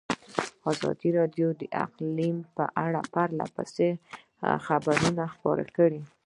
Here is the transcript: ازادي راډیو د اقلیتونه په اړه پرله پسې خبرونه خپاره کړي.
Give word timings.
ازادي 0.71 1.09
راډیو 1.19 1.47
د 1.61 1.61
اقلیتونه 1.83 2.47
په 2.55 2.63
اړه 2.85 2.99
پرله 3.13 3.45
پسې 3.55 3.87
خبرونه 4.65 5.23
خپاره 5.33 5.63
کړي. 5.77 6.01